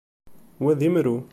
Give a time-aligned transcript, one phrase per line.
[0.63, 1.15] Wa d imru.